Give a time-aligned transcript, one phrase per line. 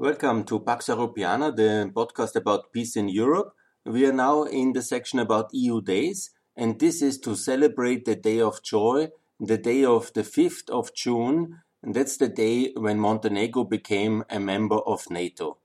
[0.00, 3.52] Welcome to Pax Europiana, the podcast about peace in Europe.
[3.84, 8.16] We are now in the section about EU days, and this is to celebrate the
[8.16, 9.08] day of joy,
[9.38, 14.40] the day of the 5th of June, and that's the day when Montenegro became a
[14.40, 15.58] member of NATO.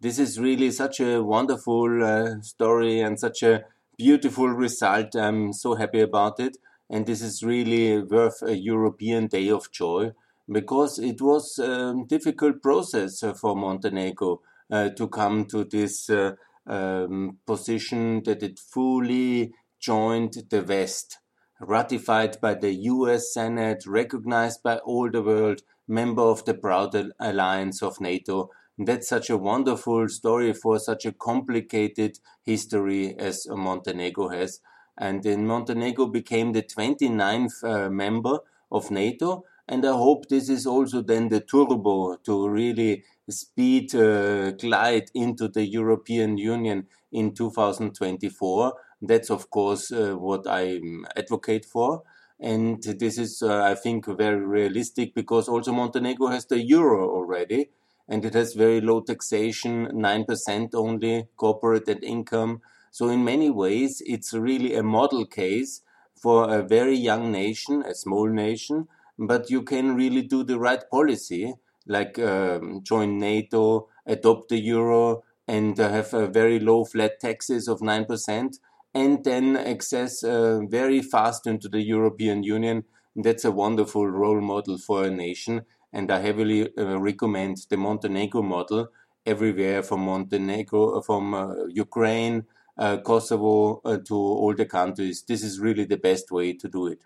[0.00, 3.64] This is really such a wonderful uh, story and such a
[3.98, 5.16] beautiful result.
[5.16, 10.12] I'm so happy about it, and this is really worth a European day of joy
[10.50, 14.40] because it was a difficult process for Montenegro
[14.70, 16.32] uh, to come to this uh,
[16.66, 21.18] um, position that it fully joined the West,
[21.60, 27.82] ratified by the US Senate, recognized by all the world, member of the proud alliance
[27.82, 28.50] of NATO.
[28.78, 34.60] that's such a wonderful story for such a complicated history as Montenegro has.
[34.96, 38.38] And then Montenegro became the 29th uh, member
[38.70, 44.50] of NATO and I hope this is also then the turbo to really speed uh,
[44.50, 48.74] glide into the European Union in 2024.
[49.00, 50.80] That's of course uh, what I
[51.16, 52.02] advocate for.
[52.40, 57.70] And this is, uh, I think, very realistic because also Montenegro has the euro already
[58.08, 62.60] and it has very low taxation, 9% only corporate net income.
[62.90, 65.82] So in many ways, it's really a model case
[66.20, 68.88] for a very young nation, a small nation,
[69.20, 71.52] but you can really do the right policy,
[71.86, 77.68] like um, join NATO, adopt the euro, and uh, have a very low flat taxes
[77.68, 78.58] of 9%,
[78.94, 82.84] and then access uh, very fast into the European Union.
[83.14, 88.40] That's a wonderful role model for a nation, and I heavily uh, recommend the Montenegro
[88.42, 88.88] model
[89.26, 92.46] everywhere from Montenegro, uh, from uh, Ukraine,
[92.78, 95.24] uh, Kosovo to all the countries.
[95.28, 97.02] This is really the best way to do it.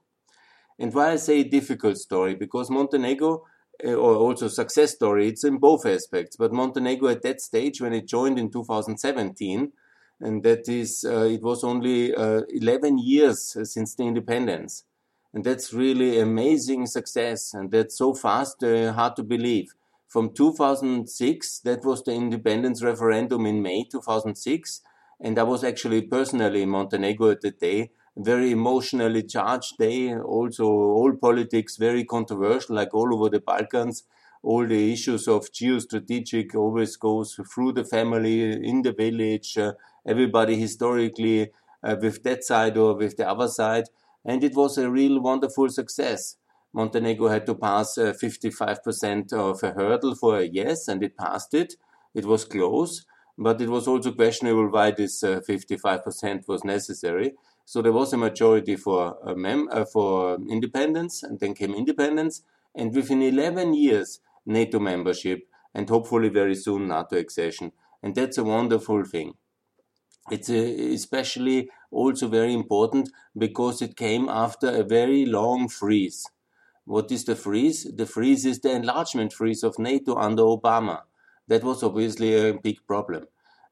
[0.79, 3.45] And why I say difficult story, because Montenegro,
[3.85, 6.37] uh, or also success story, it's in both aspects.
[6.37, 9.73] But Montenegro at that stage, when it joined in 2017,
[10.21, 14.85] and that is, uh, it was only uh, 11 years since the independence.
[15.33, 17.53] And that's really amazing success.
[17.53, 19.75] And that's so fast, uh, hard to believe.
[20.07, 24.81] From 2006, that was the independence referendum in May 2006.
[25.21, 30.15] And I was actually personally in Montenegro at the day very emotionally charged day.
[30.17, 34.05] Also, all politics very controversial, like all over the Balkans.
[34.43, 39.57] All the issues of geostrategic always goes through the family, in the village.
[39.57, 39.73] Uh,
[40.07, 41.51] everybody historically
[41.83, 43.85] uh, with that side or with the other side,
[44.25, 46.37] and it was a real wonderful success.
[46.73, 51.55] Montenegro had to pass uh, 55% of a hurdle for a yes, and it passed
[51.55, 51.75] it.
[52.15, 53.05] It was close,
[53.39, 57.35] but it was also questionable why this 55% uh, was necessary.
[57.65, 62.43] So there was a majority for uh, mem- uh, for independence, and then came independence,
[62.75, 67.73] and within 11 years, NATO membership, and hopefully very soon NATO accession.
[68.03, 69.35] And that's a wonderful thing.
[70.31, 76.27] It's a, especially also very important because it came after a very long freeze.
[76.85, 77.85] What is the freeze?
[77.85, 81.03] The freeze is the enlargement freeze of NATO under Obama.
[81.49, 83.27] That was obviously a big problem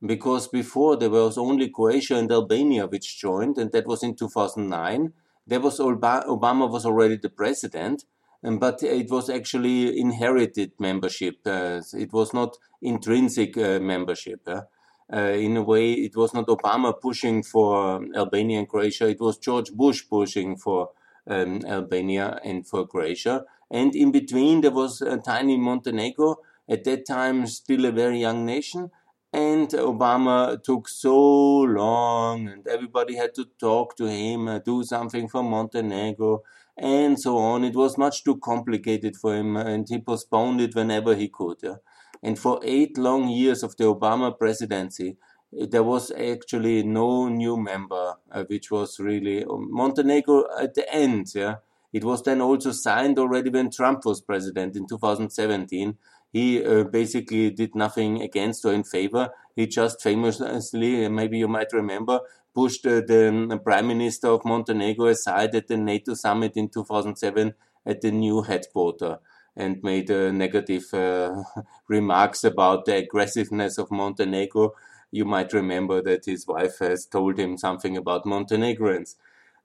[0.04, 5.12] because before there was only Croatia and Albania which joined, and that was in 2009.
[5.46, 8.04] There was Obama was already the president,
[8.42, 11.36] but it was actually inherited membership.
[11.46, 14.48] Uh, it was not intrinsic uh, membership.
[14.48, 19.08] Uh, in a way, it was not Obama pushing for Albania and Croatia.
[19.08, 20.90] It was George Bush pushing for
[21.26, 23.44] um, Albania and for Croatia.
[23.70, 26.36] And in between, there was a tiny Montenegro,
[26.68, 28.90] at that time still a very young nation
[29.32, 35.28] and Obama took so long, and everybody had to talk to him, uh, do something
[35.28, 36.42] for Montenegro,
[36.76, 37.64] and so on.
[37.64, 41.58] It was much too complicated for him, and he postponed it whenever he could.
[41.62, 41.76] Yeah?
[42.22, 45.16] And for eight long years of the Obama presidency,
[45.50, 51.34] there was actually no new member, uh, which was really um, Montenegro at the end.
[51.34, 51.56] Yeah,
[51.92, 55.96] it was then also signed already when Trump was president in 2017
[56.32, 59.30] he uh, basically did nothing against or in favor.
[59.54, 62.20] He just famously, maybe you might remember,
[62.54, 68.00] pushed uh, the prime minister of Montenegro aside at the NATO summit in 2007 at
[68.00, 69.18] the new headquarters
[69.56, 71.42] and made uh, negative uh,
[71.88, 74.72] remarks about the aggressiveness of Montenegro.
[75.10, 79.16] You might remember that his wife has told him something about Montenegrins.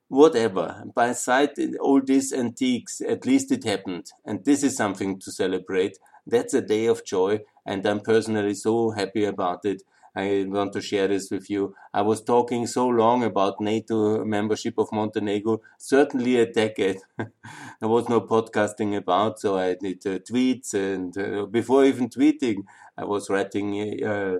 [0.08, 0.84] Whatever.
[0.94, 4.12] By side all these antiques, at least it happened.
[4.24, 5.98] And this is something to celebrate.
[6.28, 9.82] That's a day of joy, and I'm personally so happy about it.
[10.14, 11.74] I want to share this with you.
[11.94, 16.98] I was talking so long about NATO membership of Montenegro, certainly a decade.
[17.16, 22.64] there was no podcasting about, so I did uh, tweets, and uh, before even tweeting,
[22.96, 23.68] I was writing
[24.04, 24.38] uh,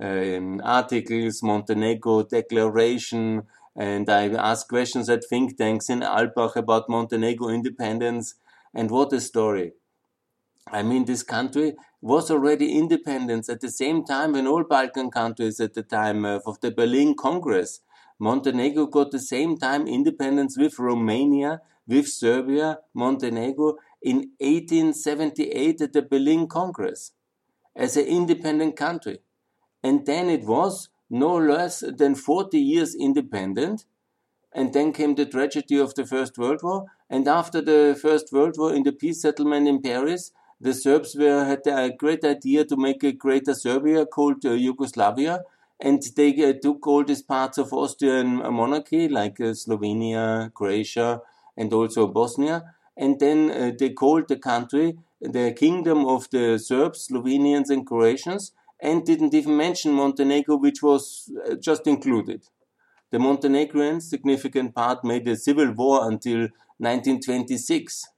[0.00, 3.44] um, articles, Montenegro declaration,
[3.76, 8.34] and I asked questions at think tanks in Alpbach about Montenegro independence.
[8.74, 9.72] And what a story!
[10.70, 15.60] I mean, this country was already independent at the same time when all Balkan countries
[15.60, 17.80] at the time uh, of the Berlin Congress.
[18.18, 26.02] Montenegro got the same time independence with Romania, with Serbia, Montenegro in 1878 at the
[26.02, 27.12] Berlin Congress
[27.74, 29.18] as an independent country.
[29.82, 33.84] And then it was no less than 40 years independent.
[34.54, 36.86] And then came the tragedy of the First World War.
[37.08, 40.30] And after the First World War in the peace settlement in Paris,
[40.62, 45.42] the Serbs were, had a great idea to make a greater Serbia called uh, Yugoslavia.
[45.80, 51.20] And they uh, took all these parts of Austrian monarchy, like uh, Slovenia, Croatia,
[51.56, 52.74] and also Bosnia.
[52.96, 58.52] And then uh, they called the country the Kingdom of the Serbs, Slovenians, and Croatians,
[58.80, 62.42] and didn't even mention Montenegro, which was uh, just included.
[63.10, 66.48] The Montenegrins, significant part, made a civil war until
[66.78, 68.11] 1926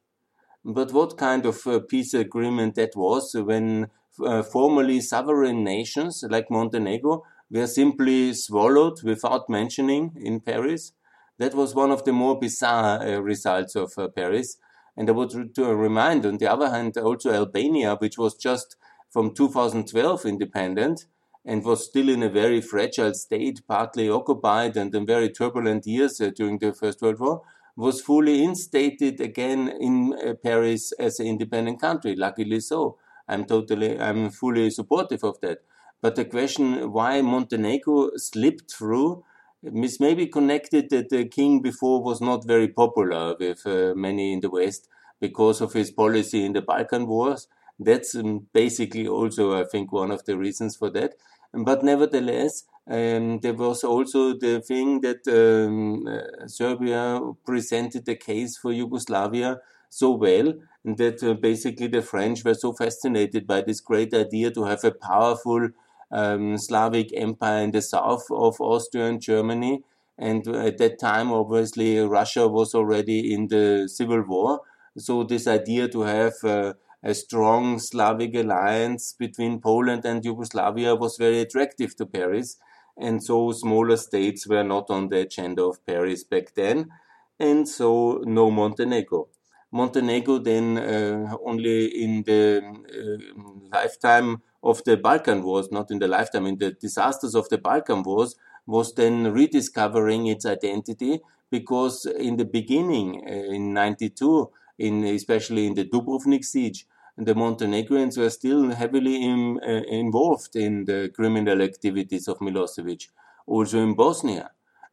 [0.65, 3.89] but what kind of uh, peace agreement that was when
[4.25, 10.93] uh, formerly sovereign nations like Montenegro were simply swallowed without mentioning in Paris?
[11.39, 14.57] That was one of the more bizarre uh, results of uh, Paris.
[14.97, 18.77] And I would to remind, on the other hand, also Albania, which was just
[19.11, 21.07] from 2012 independent
[21.45, 26.21] and was still in a very fragile state, partly occupied and in very turbulent years
[26.21, 27.43] uh, during the First World War,
[27.77, 32.15] was fully instated again in uh, Paris as an independent country.
[32.17, 32.99] Luckily so.
[33.29, 35.59] I'm totally, I'm fully supportive of that.
[36.03, 39.25] But the question why Montenegro slipped through
[39.63, 44.41] is maybe connected that the king before was not very popular with uh, many in
[44.41, 44.89] the West
[45.21, 47.49] because of his policy in the Balkan Wars.
[47.79, 51.15] That's um, basically also, I think, one of the reasons for that.
[51.53, 58.59] But nevertheless, um, there was also the thing that um, uh, Serbia presented the case
[58.59, 59.59] for Yugoslavia
[59.89, 60.53] so well
[60.85, 64.85] and that uh, basically the French were so fascinated by this great idea to have
[64.85, 65.69] a powerful
[66.11, 69.83] um, Slavic empire in the south of Austria and Germany.
[70.19, 74.61] And at that time, obviously, Russia was already in the civil war.
[74.97, 81.17] So this idea to have uh, a strong Slavic alliance between Poland and Yugoslavia was
[81.17, 82.59] very attractive to Paris
[82.97, 86.91] and so smaller states were not on the agenda of Paris back then,
[87.39, 89.29] and so no Montenegro.
[89.73, 96.07] Montenegro then uh, only in the uh, lifetime of the Balkan Wars, not in the
[96.07, 98.37] lifetime, in the disasters of the Balkan Wars,
[98.67, 101.21] was then rediscovering its identity
[101.51, 108.17] because in the beginning, uh, in 92, in especially in the Dubrovnik siege, the Montenegrins
[108.17, 113.09] were still heavily in, uh, involved in the criminal activities of Milosevic,
[113.47, 114.51] also in Bosnia.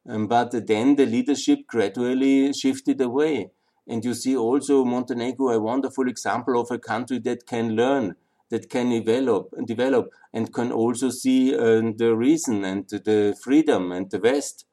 [0.07, 3.51] Um, but then the leadership gradually shifted away.
[3.87, 8.15] And you see also Montenegro a wonderful example of a country that can learn,
[8.49, 14.11] that can develop, develop, and can also see uh, the reason and the freedom and
[14.11, 14.65] the West,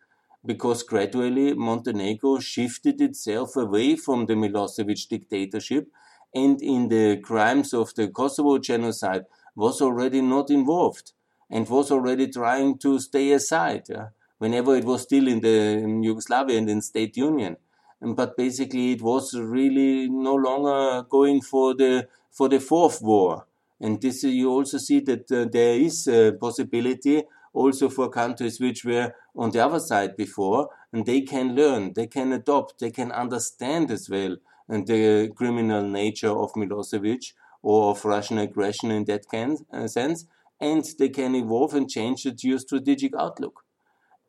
[0.44, 5.88] because gradually Montenegro shifted itself away from the Milosevic dictatorship
[6.34, 11.12] and in the crimes of the Kosovo genocide was already not involved
[11.50, 16.02] and was already trying to stay aside yeah, whenever it was still in the in
[16.02, 17.56] Yugoslavia and in state union.
[18.00, 23.46] But basically, it was really no longer going for the for the fourth war.
[23.80, 28.84] And this you also see that uh, there is a possibility also for countries which
[28.84, 33.10] were on the other side before, and they can learn, they can adopt, they can
[33.10, 34.36] understand as well
[34.68, 37.32] and the criminal nature of Milosevic
[37.62, 40.26] or of Russian aggression in that can, uh, sense,
[40.60, 43.64] and they can evolve and change the geostrategic outlook.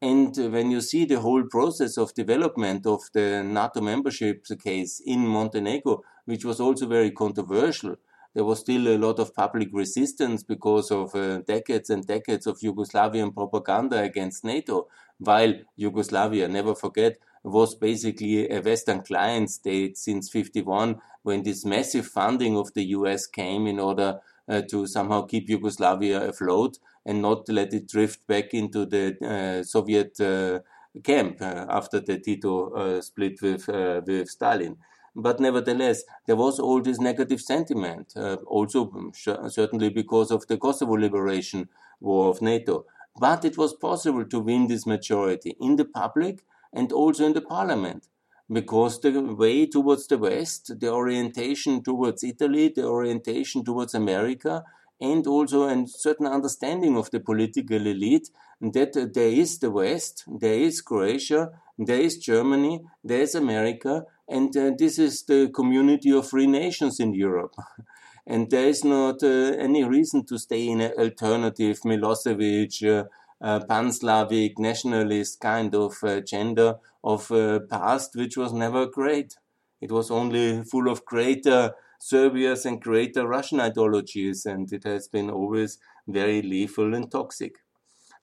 [0.01, 5.27] And when you see the whole process of development of the NATO membership case in
[5.27, 7.98] Montenegro, which was also very controversial,
[8.34, 12.60] there was still a lot of public resistance because of uh, decades and decades of
[12.60, 20.29] Yugoslavian propaganda against NATO, while Yugoslavia, never forget, was basically a Western client state since
[20.29, 25.50] 51 when this massive funding of the US came in order uh, to somehow keep
[25.50, 30.60] Yugoslavia afloat and not let it drift back into the uh, Soviet uh,
[31.03, 34.77] camp uh, after the Tito uh, split with, uh, with Stalin.
[35.15, 38.13] But nevertheless, there was all this negative sentiment,
[38.46, 39.12] also
[39.50, 41.67] certainly because of the Kosovo liberation
[42.00, 42.86] war of NATO.
[43.19, 47.41] But it was possible to win this majority in the public and also in the
[47.41, 48.07] parliament
[48.51, 54.63] because the way towards the West, the orientation towards Italy, the orientation towards America,
[54.99, 60.59] and also a certain understanding of the political elite that there is the West, there
[60.59, 66.29] is Croatia, there is Germany, there is America, and uh, this is the community of
[66.29, 67.55] free nations in Europe.
[68.27, 73.05] and there is not uh, any reason to stay in an alternative Milosevic, uh,
[73.41, 79.38] pan-Slavic, nationalist kind of uh, gender of uh, past, which was never great.
[79.81, 85.29] It was only full of greater Serbias and greater Russian ideologies, and it has been
[85.29, 85.77] always
[86.08, 87.55] very lethal and toxic.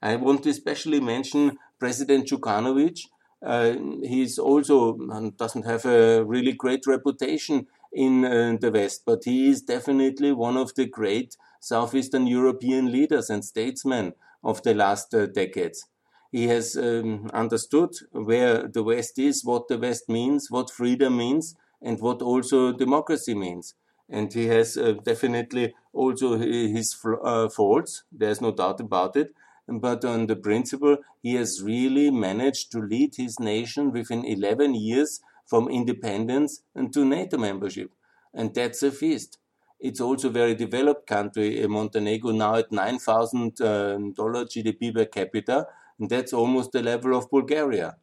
[0.02, 3.00] I want to especially mention President Djukanovic.
[3.44, 9.24] Uh, he's also um, doesn't have a really great reputation in uh, the West, but
[9.24, 14.14] he is definitely one of the great Southeastern European leaders and statesmen
[14.46, 15.86] of the last uh, decades.
[16.30, 21.54] He has um, understood where the West is, what the West means, what freedom means,
[21.82, 23.74] and what also democracy means.
[24.08, 28.04] And he has uh, definitely also his uh, faults.
[28.12, 29.34] There's no doubt about it.
[29.68, 35.20] But on the principle, he has really managed to lead his nation within 11 years
[35.44, 36.62] from independence
[36.92, 37.90] to NATO membership.
[38.32, 39.38] And that's a feast.
[39.78, 45.66] It's also a very developed country, Montenegro, now at $9,000 uh, GDP per capita.
[45.98, 47.96] And that's almost the level of Bulgaria.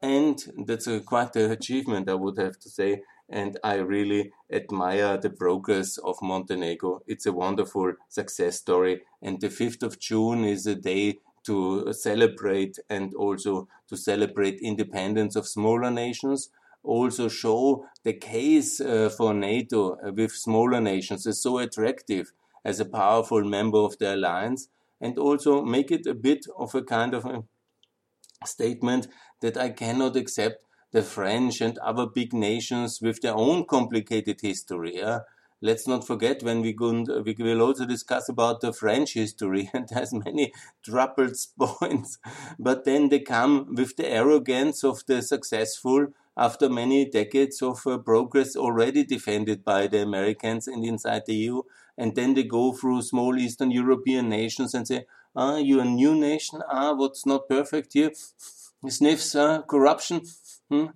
[0.00, 3.02] And that's a, quite an achievement, I would have to say.
[3.28, 7.00] And I really admire the progress of Montenegro.
[7.06, 9.02] It's a wonderful success story.
[9.22, 15.36] And the 5th of June is a day to celebrate and also to celebrate independence
[15.36, 16.50] of smaller nations
[16.82, 22.32] also show the case uh, for NATO uh, with smaller nations is so attractive
[22.64, 24.68] as a powerful member of the alliance
[25.00, 27.44] and also make it a bit of a kind of a
[28.46, 29.08] statement
[29.40, 34.96] that I cannot accept the French and other big nations with their own complicated history.
[34.96, 35.20] Yeah?
[35.62, 39.88] Let's not forget when we, go, we will also discuss about the French history and
[39.90, 40.52] has many
[40.84, 42.18] troubled points.
[42.58, 47.98] But then they come with the arrogance of the successful after many decades of uh,
[47.98, 51.62] progress already defended by the Americans and inside the EU.
[51.96, 55.04] And then they go through small Eastern European nations and say,
[55.36, 56.62] ah, you're a new nation.
[56.68, 58.10] Ah, what's not perfect here?
[58.88, 60.22] Sniffs, uh, corruption.
[60.70, 60.86] Hmm?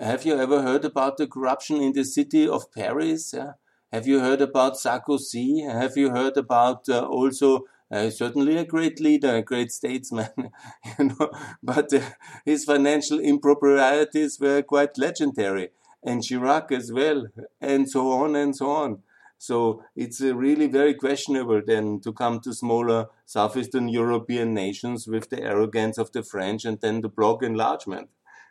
[0.00, 3.32] Have you ever heard about the corruption in the city of Paris?
[3.36, 3.52] Yeah?
[3.94, 5.70] Have you heard about Sarkozy?
[5.70, 10.32] Have you heard about uh, also uh, certainly a great leader, a great statesman,
[10.98, 11.30] you know,
[11.62, 12.00] but uh,
[12.44, 15.68] his financial improprieties were quite legendary,
[16.02, 17.28] and Chirac as well,
[17.60, 18.98] and so on and so on.
[19.38, 25.30] So it's uh, really very questionable then to come to smaller southeastern European nations with
[25.30, 28.08] the arrogance of the French and then the bloc enlargement.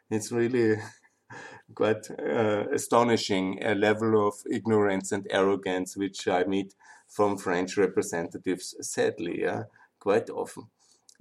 [0.10, 0.78] It's really
[1.74, 6.74] quite uh, astonishing a level of ignorance and arrogance which I meet
[7.08, 9.63] from French representatives, sadly, yeah,
[10.00, 10.68] quite often.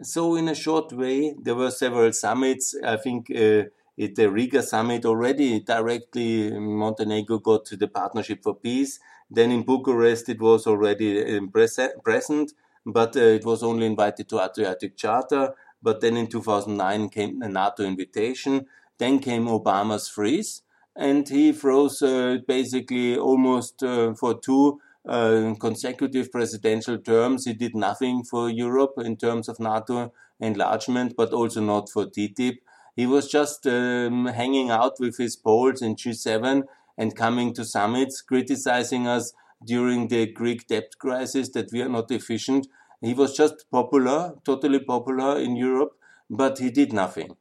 [0.00, 2.74] So, in a short way, there were several summits.
[2.82, 3.64] I think uh,
[4.00, 8.98] at the Riga summit already directly Montenegro got to the Partnership for Peace.
[9.30, 12.52] Then in Bucharest, it was already um, present,
[12.86, 15.54] but uh, it was only invited to Adriatic Charter.
[15.82, 18.66] But then in 2009 came a NATO invitation.
[18.98, 20.62] Then came Obama's freeze,
[20.94, 27.44] and he froze uh, basically almost uh, for two uh, consecutive presidential terms.
[27.44, 32.58] He did nothing for Europe in terms of NATO enlargement, but also not for TTIP.
[32.94, 36.64] He was just um, hanging out with his Poles in G7
[36.98, 39.32] and coming to summits, criticizing us
[39.64, 42.66] during the Greek debt crisis that we are not efficient.
[43.00, 45.92] He was just popular, totally popular in Europe,
[46.32, 47.36] but he did nothing.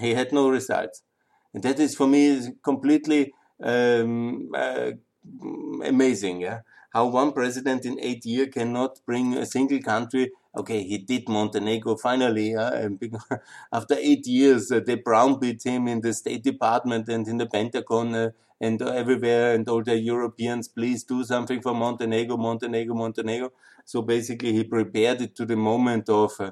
[0.00, 1.02] He had no results.
[1.54, 4.90] And that is for me completely um, uh,
[5.84, 6.40] amazing.
[6.40, 6.60] Yeah,
[6.92, 10.32] how one president in eight years cannot bring a single country.
[10.56, 12.56] Okay, he did Montenegro finally.
[12.56, 12.88] Uh,
[13.72, 18.14] after eight years, uh, they brownbeat him in the State Department and in the Pentagon
[18.14, 23.50] uh, and everywhere, and all the Europeans, please do something for Montenegro, Montenegro, Montenegro.
[23.84, 26.50] So basically, he prepared it to the moment of uh,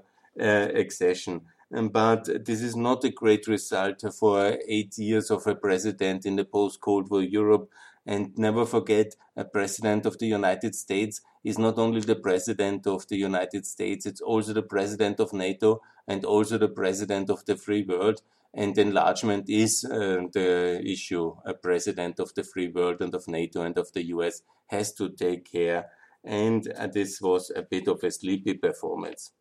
[0.74, 6.36] accession but this is not a great result for eight years of a president in
[6.36, 7.70] the post-Cold War Europe.
[8.04, 13.08] And never forget, a president of the United States is not only the president of
[13.08, 17.56] the United States, it's also the president of NATO and also the president of the
[17.56, 18.20] free world.
[18.52, 21.34] And enlargement is uh, the issue.
[21.46, 25.08] A president of the free world and of NATO and of the US has to
[25.08, 25.86] take care.
[26.22, 29.32] And uh, this was a bit of a sleepy performance.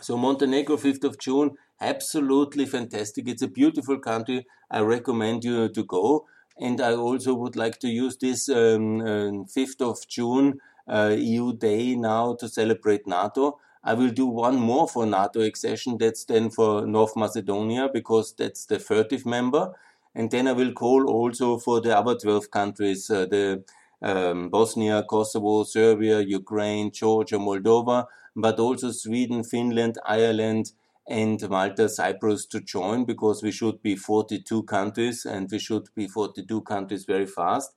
[0.00, 3.28] So Montenegro, 5th of June, absolutely fantastic.
[3.28, 4.46] It's a beautiful country.
[4.70, 6.26] I recommend you to go.
[6.58, 11.56] And I also would like to use this um, uh, 5th of June uh, EU
[11.56, 13.58] Day now to celebrate NATO.
[13.82, 15.98] I will do one more for NATO accession.
[15.98, 19.72] That's then for North Macedonia because that's the 30th member.
[20.14, 23.64] And then I will call also for the other 12 countries, uh, the
[24.00, 28.06] um, Bosnia, Kosovo, Serbia, Ukraine, Georgia, Moldova,
[28.36, 30.72] but also Sweden, Finland, Ireland,
[31.06, 36.08] and Malta, Cyprus to join because we should be 42 countries and we should be
[36.08, 37.76] 42 countries very fast.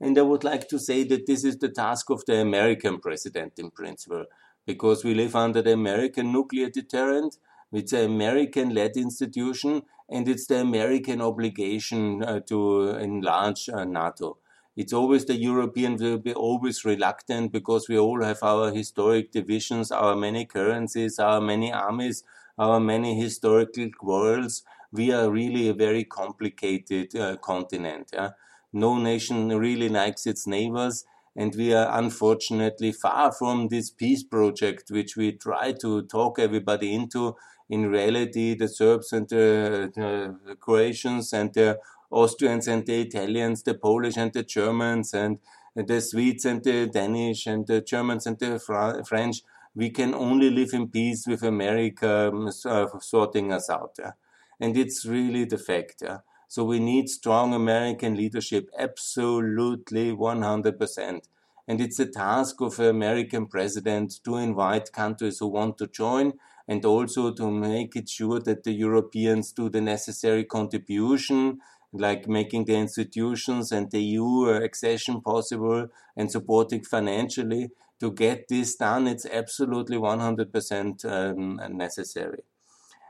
[0.00, 3.54] And I would like to say that this is the task of the American president
[3.58, 4.26] in principle,
[4.64, 7.36] because we live under the American nuclear deterrent.
[7.72, 14.38] It's an American led institution and it's the American obligation uh, to enlarge uh, NATO.
[14.78, 19.90] It's always the European will be always reluctant because we all have our historic divisions,
[19.90, 22.22] our many currencies, our many armies,
[22.56, 24.62] our many historical quarrels.
[24.92, 28.10] We are really a very complicated uh, continent.
[28.12, 28.30] Yeah?
[28.72, 31.04] No nation really likes its neighbors,
[31.34, 36.94] and we are unfortunately far from this peace project, which we try to talk everybody
[36.94, 37.34] into.
[37.68, 41.80] In reality, the Serbs and the, the Croatians and the
[42.10, 45.38] Austrians and the Italians, the Polish and the Germans, and
[45.74, 48.58] the Swedes and the Danish, and the Germans and the
[49.06, 49.42] French,
[49.74, 53.94] we can only live in peace with America um, uh, sorting us out.
[53.98, 54.12] Yeah?
[54.58, 56.02] And it's really the fact.
[56.02, 56.18] Yeah?
[56.48, 61.20] So we need strong American leadership, absolutely 100%.
[61.68, 66.32] And it's a task of an American president to invite countries who want to join
[66.66, 71.60] and also to make it sure that the Europeans do the necessary contribution,
[71.92, 77.70] like making the institutions and the EU accession possible and supporting financially.
[78.00, 82.44] To get this done, it's absolutely 100% um, necessary.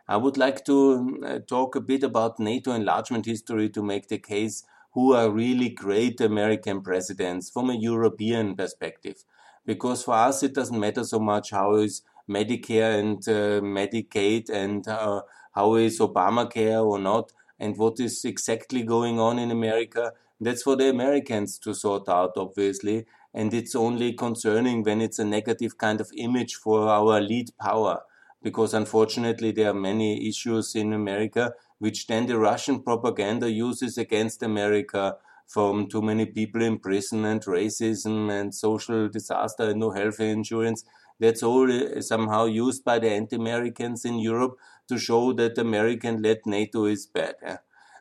[0.07, 4.19] I would like to uh, talk a bit about NATO enlargement history to make the
[4.19, 9.25] case who are really great American presidents from a European perspective.
[9.67, 14.89] Because for us, it doesn't matter so much how is Medicare and uh, Medicaid and
[14.89, 20.13] uh, how is Obamacare or not, and what is exactly going on in America.
[20.41, 23.07] That's for the Americans to sort out, obviously.
[23.35, 28.03] And it's only concerning when it's a negative kind of image for our lead power
[28.43, 34.43] because unfortunately there are many issues in America which then the Russian propaganda uses against
[34.43, 35.17] America
[35.47, 40.85] from too many people in prison and racism and social disaster and no health insurance.
[41.21, 44.57] That's all uh, somehow used by the anti-Americans in Europe
[44.89, 47.37] to show that American-led NATO is bad.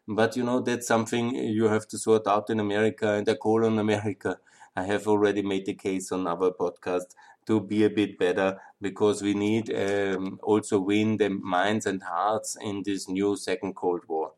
[0.07, 3.65] But you know, that's something you have to sort out in America and I call
[3.65, 4.39] on America.
[4.75, 7.15] I have already made the case on our podcast
[7.47, 12.57] to be a bit better because we need um, also win the minds and hearts
[12.61, 14.33] in this new second Cold War.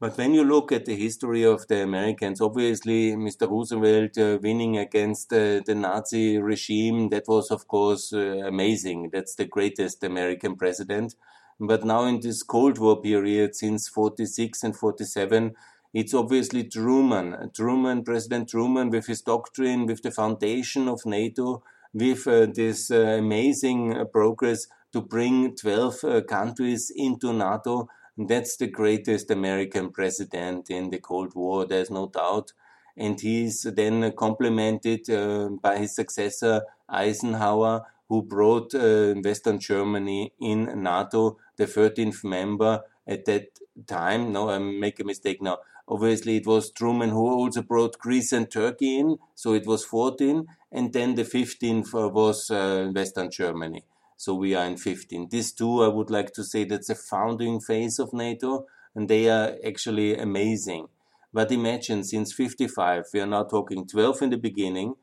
[0.00, 3.50] But when you look at the history of the Americans, obviously Mr.
[3.50, 9.10] Roosevelt uh, winning against uh, the Nazi regime, that was of course uh, amazing.
[9.12, 11.16] That's the greatest American president.
[11.58, 15.56] But now in this Cold War period, since 46 and 47,
[15.92, 17.50] it's obviously Truman.
[17.52, 23.16] Truman, President Truman, with his doctrine, with the foundation of NATO, with uh, this uh,
[23.18, 27.88] amazing uh, progress to bring 12 countries into NATO.
[28.20, 32.52] That's the greatest American president in the Cold War, there's no doubt.
[32.96, 40.82] And he's then complemented uh, by his successor, Eisenhower, who brought uh, Western Germany in
[40.82, 44.32] NATO, the 13th member at that time.
[44.32, 45.58] No, I make a mistake now.
[45.86, 50.44] Obviously, it was Truman who also brought Greece and Turkey in, so it was 14,
[50.72, 53.84] and then the 15th uh, was uh, Western Germany.
[54.18, 55.28] So we are in 15.
[55.30, 59.30] These two, I would like to say, that's a founding phase of NATO, and they
[59.30, 60.88] are actually amazing.
[61.32, 64.94] But imagine, since 55, we are now talking 12 in the beginning,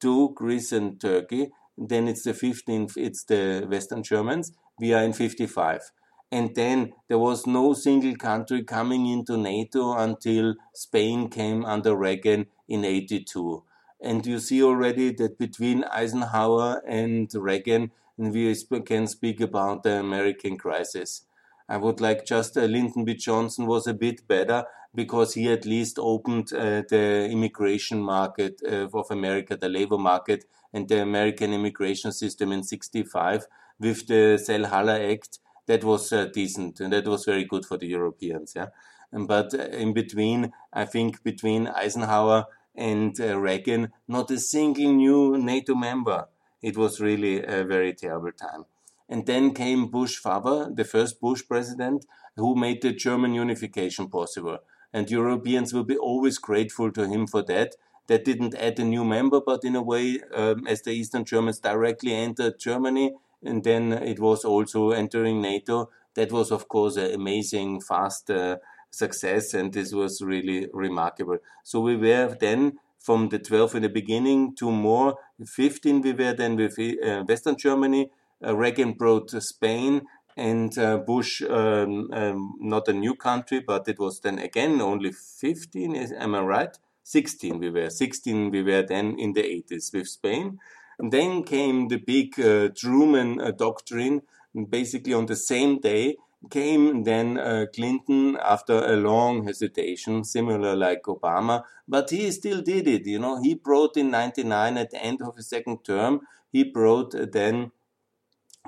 [0.00, 5.12] two Greece and Turkey, then it's the 15th, it's the Western Germans, we are in
[5.12, 5.90] 55.
[6.30, 12.46] And then there was no single country coming into NATO until Spain came under Reagan
[12.68, 13.64] in 82.
[14.00, 20.56] And you see already that between Eisenhower and Reagan, we can speak about the American
[20.56, 21.26] crisis.
[21.68, 23.14] I would like just uh, Lyndon B.
[23.14, 28.88] Johnson was a bit better because he at least opened uh, the immigration market uh,
[28.92, 33.46] of America, the labor market, and the American immigration system in 65
[33.78, 37.86] with the Selhallah Act that was uh, decent and that was very good for the
[37.86, 38.52] Europeans.
[38.54, 38.68] Yeah,
[39.10, 44.92] and, but uh, in between, I think between Eisenhower and uh, Reagan, not a single
[44.92, 46.26] new NATO member.
[46.62, 48.64] It was really a very terrible time.
[49.08, 54.58] And then came Bush father, the first Bush president, who made the German unification possible.
[54.92, 57.74] And Europeans will be always grateful to him for that.
[58.06, 61.60] That didn't add a new member, but in a way, um, as the Eastern Germans
[61.60, 65.90] directly entered Germany, and then it was also entering NATO.
[66.14, 68.56] That was, of course, an amazing, fast uh,
[68.90, 71.38] success, and this was really remarkable.
[71.62, 76.32] So we were then from the 12 in the beginning to more 15 we were
[76.32, 78.10] then with uh, Western Germany.
[78.44, 80.02] Uh, Reagan brought Spain
[80.36, 85.12] and uh, Bush, um, um, not a new country, but it was then again only
[85.12, 86.78] 15, is, am I right?
[87.02, 87.90] 16 we were.
[87.90, 90.58] 16 we were then in the 80s with Spain.
[90.98, 94.22] And then came the big uh, Truman uh, doctrine.
[94.68, 96.16] Basically, on the same day
[96.50, 102.88] came then uh, Clinton after a long hesitation, similar like Obama, but he still did
[102.88, 103.06] it.
[103.06, 107.14] You know, he brought in 99 at the end of his second term, he brought
[107.14, 107.72] uh, then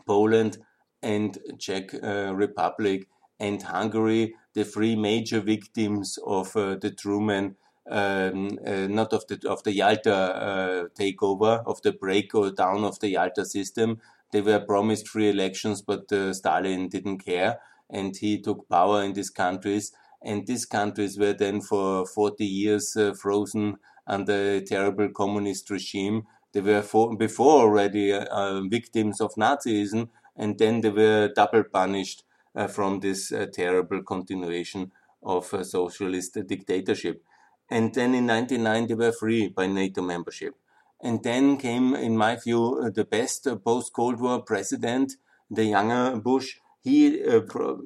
[0.07, 0.59] Poland
[1.03, 3.09] and Czech uh, Republic
[3.39, 7.57] and Hungary, the three major victims of uh, the Truman
[7.91, 12.99] um, uh, not of the of the Yalta uh, takeover of the break down of
[13.01, 14.01] the Yalta system.
[14.35, 19.13] They were promised free elections, but uh, Stalin didn't care, and he took power in
[19.13, 19.93] these countries.
[20.23, 23.77] And these countries were then for 40 years uh, frozen
[24.09, 26.27] under a terrible communist regime.
[26.53, 32.25] They were for, before already uh, victims of Nazism, and then they were double punished
[32.57, 34.91] uh, from this terrible continuation
[35.23, 37.23] of socialist dictatorship.
[37.71, 40.57] And then in 1990 they were free by NATO membership.
[41.05, 45.13] And then came, in my view, uh, the best uh, post Cold War president,
[45.51, 46.57] the younger Bush.
[46.83, 47.43] He uh,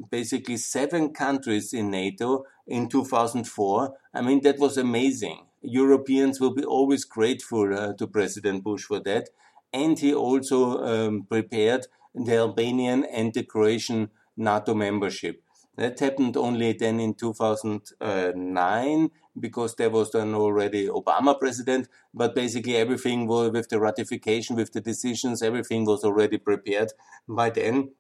[0.09, 3.95] basically seven countries in NATO in 2004.
[4.15, 5.47] I mean, that was amazing.
[5.63, 9.31] Europeans will be always grateful uh, to President Bush for that.
[9.73, 15.43] And he also um, prepared the Albanian and the Croatian NATO membership.
[15.77, 22.77] That happened only then in 2009 because there was then already Obama president, but basically
[22.77, 26.93] everything was with the ratification, with the decisions, everything was already prepared
[27.29, 27.91] by then.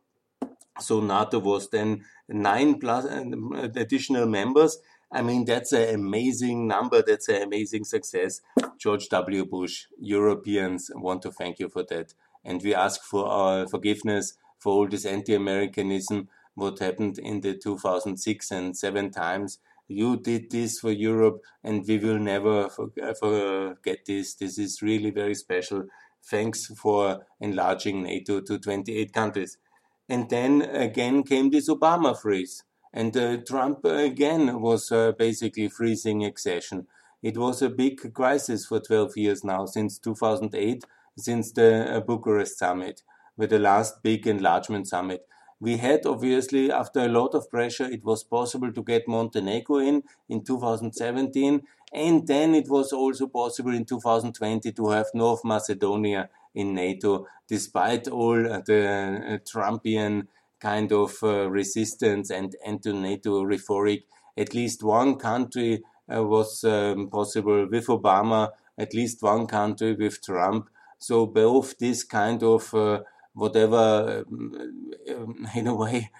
[0.80, 3.24] So NATO was then nine plus uh,
[3.74, 4.78] additional members.
[5.10, 7.02] I mean, that's an amazing number.
[7.02, 8.40] That's an amazing success.
[8.78, 9.44] George W.
[9.44, 12.14] Bush, Europeans want to thank you for that.
[12.44, 18.50] And we ask for our forgiveness for all this anti-Americanism what happened in the 2006
[18.50, 19.58] and 7 times.
[19.88, 24.34] You did this for Europe, and we will never forget this.
[24.34, 25.84] This is really very special.
[26.30, 29.56] Thanks for enlarging NATO to 28 countries.
[30.06, 32.64] And then again came this Obama freeze.
[32.92, 36.86] And uh, Trump again was uh, basically freezing accession.
[37.22, 40.84] It was a big crisis for 12 years now, since 2008,
[41.16, 43.02] since the Bucharest summit,
[43.36, 45.27] with the last big enlargement summit
[45.60, 50.02] we had obviously after a lot of pressure it was possible to get montenegro in
[50.28, 56.74] in 2017 and then it was also possible in 2020 to have north macedonia in
[56.74, 60.26] nato despite all the uh, trumpian
[60.60, 64.04] kind of uh, resistance and anti-nato rhetoric.
[64.36, 70.22] At least one country uh, was um, possible with obama at least one country with
[70.24, 70.70] trump.
[70.98, 73.00] So both this kind of uh,
[73.38, 76.10] whatever, um, um, in a way,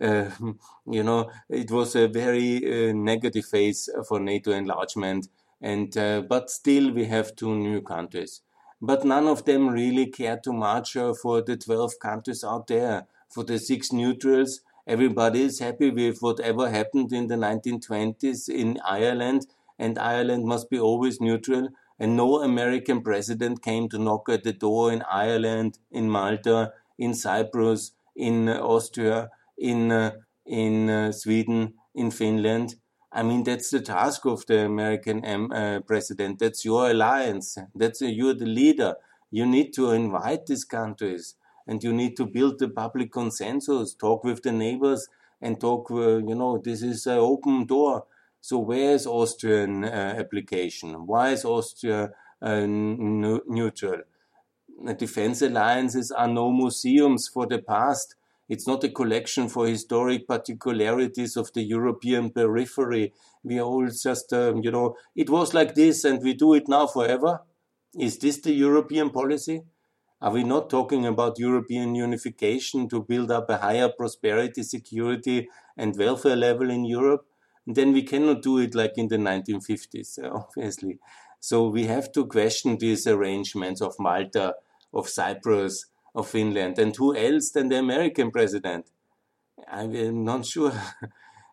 [0.00, 0.30] uh,
[0.86, 5.28] you know, it was a very uh, negative phase for NATO enlargement.
[5.60, 8.42] And uh, but still, we have two new countries.
[8.80, 13.06] But none of them really care too much uh, for the 12 countries out there.
[13.30, 19.46] For the six neutrals, everybody is happy with whatever happened in the 1920s in Ireland,
[19.78, 24.52] and Ireland must be always neutral and no American president came to knock at the
[24.52, 30.12] door in Ireland, in Malta, in Cyprus, in uh, Austria, in uh,
[30.44, 32.76] in uh, Sweden, in Finland.
[33.12, 36.38] I mean, that's the task of the American um, uh, president.
[36.38, 37.56] That's your alliance.
[37.74, 38.96] That's uh, you're the leader.
[39.30, 41.34] You need to invite these countries,
[41.66, 43.94] and you need to build the public consensus.
[43.94, 45.08] Talk with the neighbors,
[45.40, 45.90] and talk.
[45.90, 48.04] Uh, you know, this is an open door
[48.46, 51.04] so where is Austrian uh, application?
[51.04, 54.02] Why is Austria uh, neutral?
[54.96, 58.14] Defense alliances are no museums for the past.
[58.48, 63.12] It's not a collection for historic particularities of the European periphery.
[63.42, 66.68] We are all just, um, you know, it was like this and we do it
[66.68, 67.40] now forever.
[67.98, 69.62] Is this the European policy?
[70.22, 75.98] Are we not talking about European unification to build up a higher prosperity, security, and
[75.98, 77.26] welfare level in Europe?
[77.66, 80.98] Then we cannot do it like in the 1950s, obviously.
[81.40, 84.54] So we have to question these arrangements of Malta,
[84.92, 86.78] of Cyprus, of Finland.
[86.78, 88.90] And who else than the American president?
[89.68, 90.72] I'm not sure.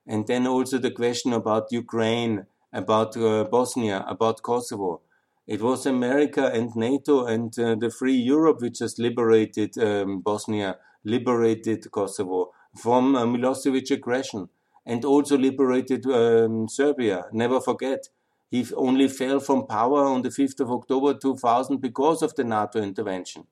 [0.08, 5.02] and then also the question about Ukraine, about uh, Bosnia, about Kosovo.
[5.45, 10.78] It was America and NATO and uh, the free Europe which has liberated um, Bosnia,
[11.04, 14.49] liberated Kosovo from uh, Milosevic aggression,
[14.85, 17.25] and also liberated um, Serbia.
[17.31, 18.09] Never forget,
[18.49, 22.81] he only fell from power on the 5th of October 2000 because of the NATO
[22.81, 23.47] intervention.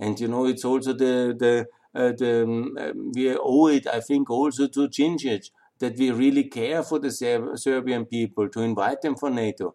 [0.00, 4.30] And you know, it's also the the uh, the um, we owe it, I think,
[4.30, 7.10] also to Djindjic that we really care for the
[7.56, 9.74] Serbian people to invite them for NATO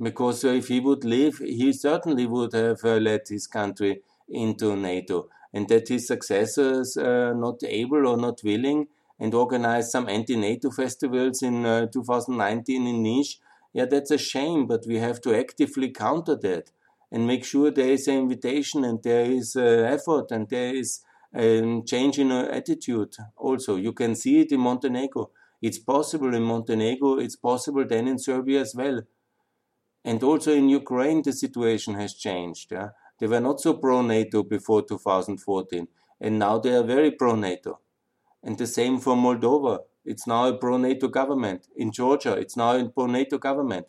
[0.00, 4.76] because uh, if he would leave, he certainly would have uh, led his country into
[4.76, 5.28] NATO.
[5.52, 8.88] And that his successors are uh, not able or not willing
[9.18, 13.36] and organized some anti-NATO festivals in 2019 in Niš.
[13.72, 16.70] Yeah, that's a shame, but we have to actively counter that
[17.10, 21.00] and make sure there is an invitation and there is uh, effort and there is
[21.34, 23.76] a um, change in attitude also.
[23.76, 25.30] You can see it in Montenegro.
[25.60, 29.02] It's possible in Montenegro, it's possible then in Serbia as well.
[30.04, 32.72] And also in Ukraine, the situation has changed.
[32.72, 32.90] Yeah?
[33.18, 35.88] They were not so pro NATO before 2014,
[36.20, 37.80] and now they are very pro NATO.
[38.48, 39.80] And the same for Moldova.
[40.06, 41.66] It's now a pro NATO government.
[41.76, 43.88] In Georgia, it's now a pro NATO government.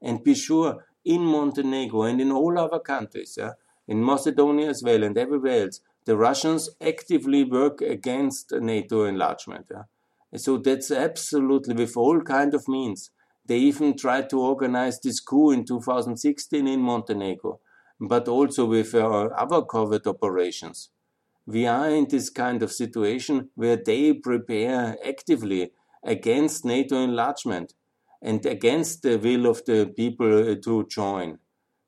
[0.00, 3.54] And be sure, in Montenegro and in all other countries, yeah,
[3.88, 9.66] in Macedonia as well and everywhere else, the Russians actively work against NATO enlargement.
[9.72, 9.86] Yeah.
[10.36, 13.10] So that's absolutely with all kind of means.
[13.44, 17.58] They even tried to organize this coup in 2016 in Montenegro,
[17.98, 20.90] but also with uh, other covert operations.
[21.46, 25.70] We are in this kind of situation where they prepare actively
[26.04, 27.74] against NATO enlargement
[28.20, 31.38] and against the will of the people uh, to join.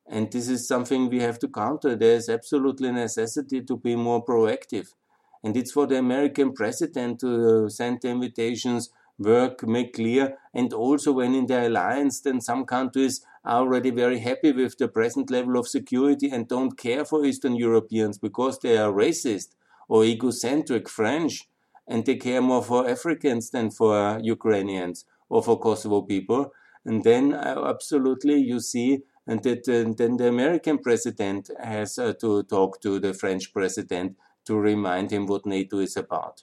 [0.09, 1.97] And this is something we have to counter.
[1.97, 4.95] There is absolutely necessity to be more proactive.
[5.43, 11.13] And it's for the American president to send the invitations work, make clear, and also
[11.13, 15.59] when in the alliance, then some countries are already very happy with the present level
[15.59, 19.55] of security and don't care for Eastern Europeans because they are racist
[19.89, 21.49] or egocentric French,
[21.87, 26.53] and they care more for Africans than for Ukrainians or for Kosovo people.
[26.85, 32.15] And then uh, absolutely you see and that uh, then the American president has uh,
[32.15, 36.43] to talk to the French president to remind him what NATO is about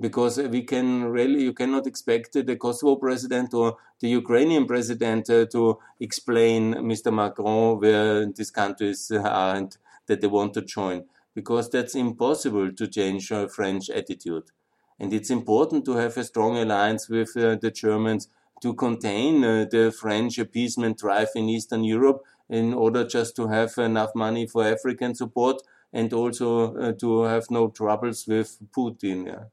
[0.00, 5.46] because we can really you cannot expect the Kosovo president or the Ukrainian president uh,
[5.46, 7.12] to explain Mr.
[7.12, 12.86] Macron where these countries are and that they want to join because that's impossible to
[12.86, 14.44] change a French attitude.
[15.00, 18.28] And it's important to have a strong alliance with uh, the Germans
[18.62, 23.76] to contain uh, the French appeasement drive in Eastern Europe in order just to have
[23.78, 29.26] enough money for African support and also uh, to have no troubles with Putin.
[29.26, 29.44] Yeah.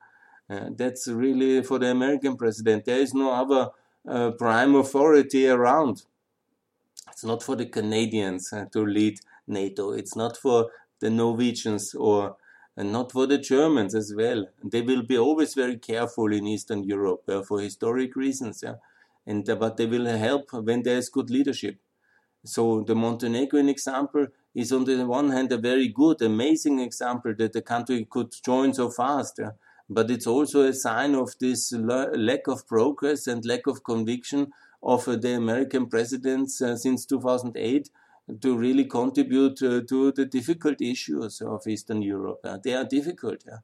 [0.49, 2.85] Uh, that's really for the American president.
[2.85, 3.71] There is no other
[4.07, 6.03] uh, prime authority around.
[7.11, 9.91] It's not for the Canadians uh, to lead NATO.
[9.91, 12.37] It's not for the Norwegians or
[12.77, 14.47] and not for the Germans as well.
[14.63, 18.61] They will be always very careful in Eastern Europe uh, for historic reasons.
[18.63, 18.75] Yeah?
[19.25, 21.77] And uh, but they will help when there is good leadership.
[22.45, 27.53] So the Montenegrin example is on the one hand a very good, amazing example that
[27.53, 29.39] the country could join so fast.
[29.39, 29.51] Yeah?
[29.89, 35.07] But it's also a sign of this lack of progress and lack of conviction of
[35.07, 37.89] uh, the American presidents uh, since 2008
[38.41, 42.39] to really contribute uh, to the difficult issues of Eastern Europe.
[42.63, 43.59] They are difficult, yeah.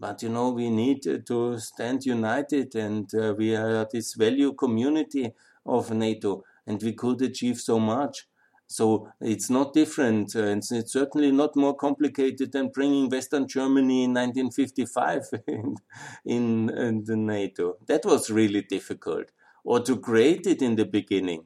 [0.00, 5.32] But you know, we need to stand united and we are this value community
[5.64, 8.26] of NATO and we could achieve so much.
[8.72, 14.04] So it's not different, uh, and it's certainly not more complicated than bringing Western Germany
[14.04, 15.76] in 1955 in,
[16.24, 17.76] in, in the NATO.
[17.86, 19.26] That was really difficult.
[19.62, 21.44] Or to create it in the beginning,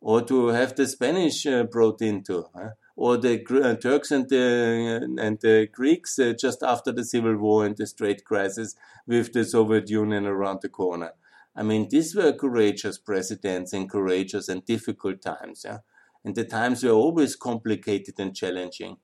[0.00, 5.16] or to have the Spanish uh, brought into, uh, or the uh, Turks and the,
[5.18, 9.44] and the Greeks uh, just after the Civil War and the Strait Crisis with the
[9.44, 11.12] Soviet Union around the corner.
[11.56, 15.62] I mean, these were courageous presidents in courageous and difficult times.
[15.64, 15.78] Yeah?
[16.24, 18.96] And the times were always complicated and challenging.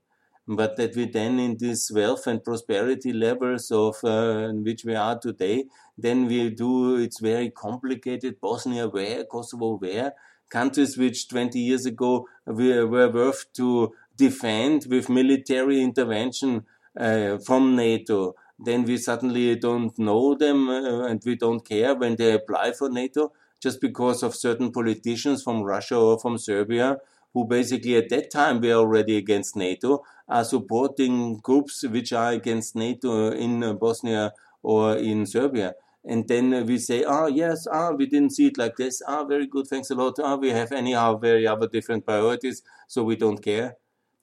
[0.47, 5.19] But that we then, in this wealth and prosperity levels of uh, which we are
[5.19, 8.41] today, then we do it's very complicated.
[8.41, 10.15] Bosnia where, Kosovo where,
[10.49, 16.65] countries which 20 years ago were, were worth to defend with military intervention
[16.99, 18.35] uh, from NATO.
[18.59, 22.89] Then we suddenly don't know them uh, and we don't care when they apply for
[22.89, 26.99] NATO just because of certain politicians from Russia or from Serbia
[27.35, 32.75] who basically at that time were already against NATO, are supporting groups which are against
[32.75, 35.75] NATO in Bosnia or in Serbia.
[36.05, 39.03] And then we say, ah, oh, yes, ah, we didn't see it like this.
[39.07, 40.19] Ah, very good, thanks a lot.
[40.23, 43.77] Ah, we have anyhow very other different priorities, so we don't care.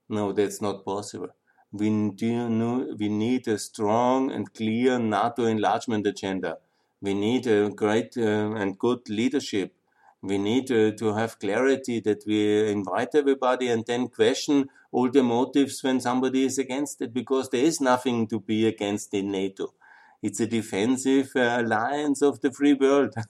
[0.10, 1.30] No, that's not possible.
[1.72, 6.58] We, do, we need a strong and clear NATO enlargement agenda.
[7.06, 9.76] We need a great uh, and good leadership.
[10.24, 15.22] We need uh, to have clarity that we invite everybody and then question all the
[15.22, 19.76] motives when somebody is against it because there is nothing to be against in NATO.
[20.24, 23.14] It's a defensive uh, alliance of the free world.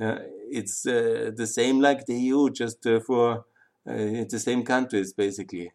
[0.00, 0.18] Uh,
[0.50, 3.44] it's the same like the EU, just for
[3.86, 5.70] the same countries basically.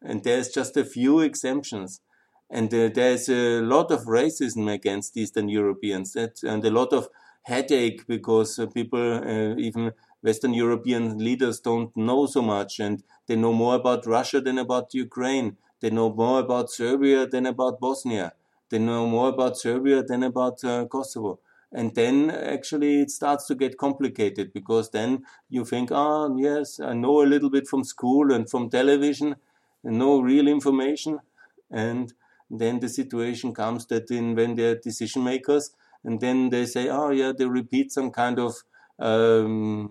[0.00, 2.00] And there's just a few exemptions.
[2.50, 7.08] And uh, there's a lot of racism against Eastern Europeans that, and a lot of
[7.42, 13.36] headache because uh, people, uh, even Western European leaders don't know so much and they
[13.36, 15.56] know more about Russia than about Ukraine.
[15.80, 18.32] They know more about Serbia than about Bosnia.
[18.70, 21.40] They know more about Serbia than about uh, Kosovo.
[21.72, 26.94] And then actually it starts to get complicated because then you think, oh, yes, I
[26.94, 29.36] know a little bit from school and from television,
[29.82, 31.18] and no real information.
[31.70, 32.14] And
[32.60, 35.70] then the situation comes that in, when they're decision makers,
[36.04, 38.56] and then they say, oh, yeah, they repeat some kind of
[38.98, 39.90] um,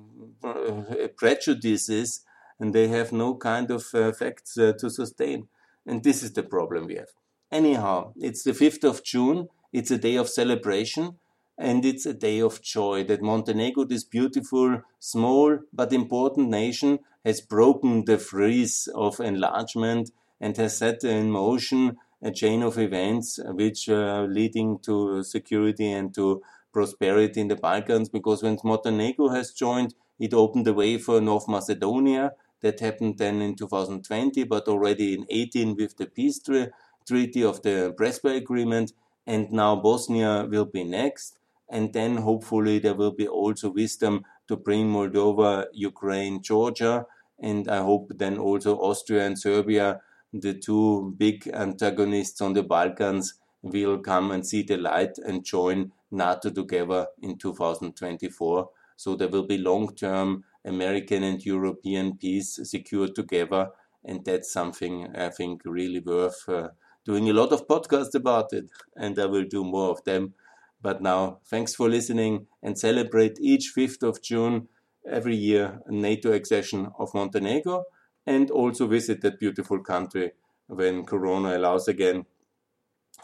[1.17, 2.23] prejudices
[2.59, 5.47] and they have no kind of uh, facts uh, to sustain.
[5.85, 7.09] And this is the problem we have.
[7.51, 9.49] Anyhow, it's the 5th of June.
[9.71, 11.17] It's a day of celebration
[11.57, 17.41] and it's a day of joy that Montenegro, this beautiful, small but important nation, has
[17.41, 23.51] broken the freeze of enlargement and has set in motion a chain of events uh,
[23.51, 28.09] which are leading to security and to prosperity in the Balkans.
[28.09, 32.33] Because when Montenegro has joined, it opened the way for North Macedonia.
[32.61, 36.71] That happened then in 2020, but already in 18 with the peace treaty
[37.05, 38.93] treaty of the Prespa Agreement,
[39.27, 41.37] and now Bosnia will be next.
[41.69, 47.05] And then hopefully there will be also wisdom to bring Moldova, Ukraine, Georgia,
[47.39, 50.01] and I hope then also Austria and Serbia,
[50.33, 55.93] the two big antagonists on the Balkans, will come and see the light and join
[56.11, 58.69] NATO together in 2024.
[58.97, 63.69] So there will be long term American and European peace secured together.
[64.03, 66.69] And that's something I think really worth uh,
[67.05, 70.33] doing a lot of podcasts about it, and I will do more of them.
[70.81, 74.67] But now, thanks for listening and celebrate each 5th of June
[75.09, 77.85] every year NATO accession of Montenegro
[78.25, 80.31] and also visit that beautiful country
[80.67, 82.25] when Corona allows again.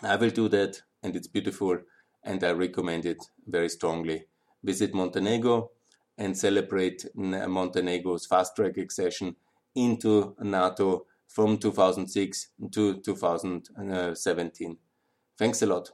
[0.02, 1.80] I will do that, and it's beautiful,
[2.24, 4.26] and I recommend it very strongly.
[4.64, 5.72] Visit Montenegro
[6.18, 9.36] and celebrate Montenegro's fast track accession
[9.76, 14.72] into NATO from 2006 to 2017.
[14.72, 14.76] Uh,
[15.38, 15.92] Thanks a lot.